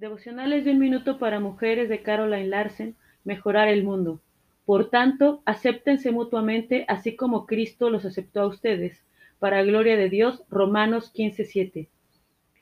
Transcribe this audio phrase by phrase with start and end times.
[0.00, 4.18] Devocionales de un minuto para mujeres de Caroline Larsen, Mejorar el mundo.
[4.64, 9.04] Por tanto, acéptense mutuamente, así como Cristo los aceptó a ustedes,
[9.38, 10.42] para gloria de Dios.
[10.48, 11.88] Romanos 15:7.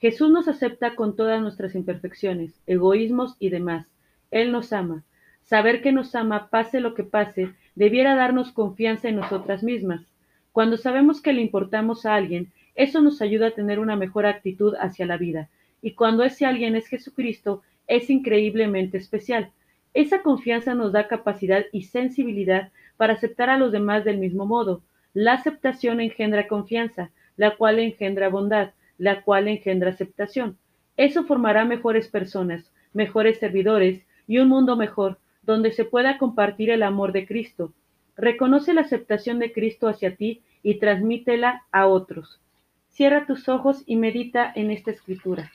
[0.00, 3.86] Jesús nos acepta con todas nuestras imperfecciones, egoísmos y demás.
[4.32, 5.04] Él nos ama.
[5.44, 10.04] Saber que nos ama, pase lo que pase, debiera darnos confianza en nosotras mismas.
[10.50, 14.74] Cuando sabemos que le importamos a alguien, eso nos ayuda a tener una mejor actitud
[14.80, 15.48] hacia la vida.
[15.82, 19.50] Y cuando ese alguien es Jesucristo, es increíblemente especial.
[19.94, 24.82] Esa confianza nos da capacidad y sensibilidad para aceptar a los demás del mismo modo.
[25.14, 30.58] La aceptación engendra confianza, la cual engendra bondad, la cual engendra aceptación.
[30.96, 36.82] Eso formará mejores personas, mejores servidores y un mundo mejor, donde se pueda compartir el
[36.82, 37.72] amor de Cristo.
[38.16, 42.40] Reconoce la aceptación de Cristo hacia ti y transmítela a otros.
[42.88, 45.52] Cierra tus ojos y medita en esta escritura.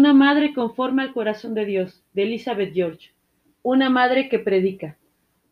[0.00, 3.10] Una madre conforme al corazón de Dios, de Elizabeth George.
[3.62, 4.96] Una madre que predica.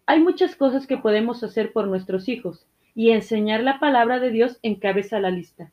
[0.06, 4.58] Hay muchas cosas que podemos hacer por nuestros hijos, y enseñar la palabra de Dios
[4.62, 5.70] encabeza la lista.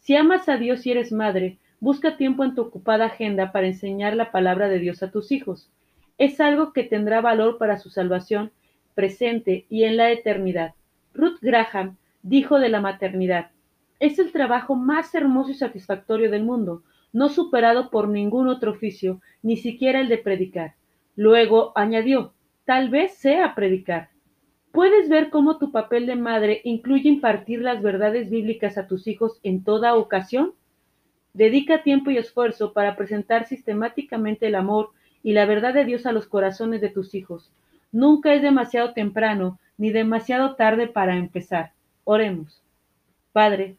[0.00, 4.14] Si amas a Dios y eres madre, busca tiempo en tu ocupada agenda para enseñar
[4.14, 5.70] la palabra de Dios a tus hijos.
[6.18, 8.52] Es algo que tendrá valor para su salvación
[8.94, 10.74] presente y en la eternidad.
[11.14, 13.52] Ruth Graham dijo de la maternidad,
[14.00, 19.20] es el trabajo más hermoso y satisfactorio del mundo, no superado por ningún otro oficio,
[19.42, 20.74] ni siquiera el de predicar.
[21.16, 22.32] Luego añadió,
[22.64, 24.10] tal vez sea predicar.
[24.72, 29.40] ¿Puedes ver cómo tu papel de madre incluye impartir las verdades bíblicas a tus hijos
[29.42, 30.52] en toda ocasión?
[31.32, 34.90] Dedica tiempo y esfuerzo para presentar sistemáticamente el amor
[35.22, 37.50] y la verdad de Dios a los corazones de tus hijos.
[37.90, 41.72] Nunca es demasiado temprano ni demasiado tarde para empezar.
[42.04, 42.62] Oremos.
[43.32, 43.76] Padre,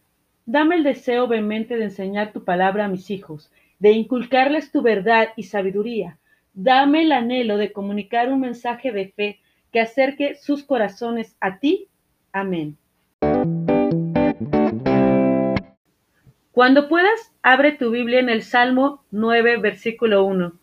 [0.51, 5.29] Dame el deseo vehemente de enseñar tu palabra a mis hijos, de inculcarles tu verdad
[5.35, 6.17] y sabiduría.
[6.55, 9.39] Dame el anhelo de comunicar un mensaje de fe
[9.71, 11.87] que acerque sus corazones a ti.
[12.31, 12.77] Amén.
[16.51, 20.53] Cuando puedas, abre tu Biblia en el Salmo 9, versículo 1,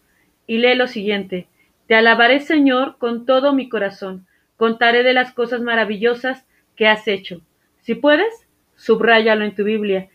[0.49, 1.47] y lee lo siguiente.
[1.87, 4.27] Te alabaré, Señor, con todo mi corazón.
[4.57, 6.45] Contaré de las cosas maravillosas
[6.75, 7.41] que has hecho.
[7.83, 8.46] Si puedes,
[8.77, 10.09] subráyalo en tu Biblia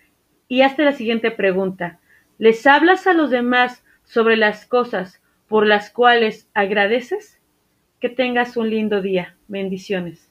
[0.48, 2.00] y hazte la siguiente pregunta.
[2.38, 7.40] ¿Les hablas a los demás sobre las cosas por las cuales agradeces?
[8.00, 9.36] Que tengas un lindo día.
[9.48, 10.31] Bendiciones.